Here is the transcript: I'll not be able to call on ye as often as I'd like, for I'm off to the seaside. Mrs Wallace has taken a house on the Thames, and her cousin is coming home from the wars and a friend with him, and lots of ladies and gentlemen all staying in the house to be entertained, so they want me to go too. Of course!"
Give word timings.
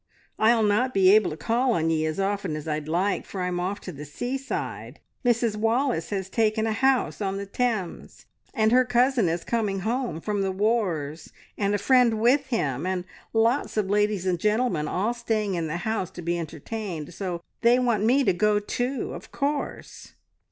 I'll 0.39 0.63
not 0.63 0.95
be 0.95 1.13
able 1.13 1.29
to 1.29 1.37
call 1.37 1.73
on 1.73 1.91
ye 1.91 2.07
as 2.07 2.19
often 2.19 2.55
as 2.55 2.67
I'd 2.67 2.87
like, 2.87 3.23
for 3.23 3.39
I'm 3.41 3.59
off 3.59 3.79
to 3.81 3.91
the 3.91 4.03
seaside. 4.03 4.99
Mrs 5.23 5.55
Wallace 5.55 6.09
has 6.09 6.27
taken 6.27 6.65
a 6.65 6.71
house 6.73 7.21
on 7.21 7.37
the 7.37 7.45
Thames, 7.45 8.25
and 8.51 8.71
her 8.71 8.83
cousin 8.83 9.29
is 9.29 9.43
coming 9.43 9.81
home 9.81 10.19
from 10.19 10.41
the 10.41 10.51
wars 10.51 11.31
and 11.55 11.75
a 11.75 11.77
friend 11.77 12.19
with 12.19 12.47
him, 12.47 12.87
and 12.87 13.05
lots 13.31 13.77
of 13.77 13.91
ladies 13.91 14.25
and 14.25 14.39
gentlemen 14.39 14.87
all 14.87 15.13
staying 15.13 15.53
in 15.53 15.67
the 15.67 15.77
house 15.77 16.09
to 16.09 16.23
be 16.23 16.39
entertained, 16.39 17.13
so 17.13 17.43
they 17.61 17.77
want 17.77 18.03
me 18.03 18.23
to 18.23 18.33
go 18.33 18.57
too. 18.57 19.13
Of 19.13 19.31
course!" 19.31 20.13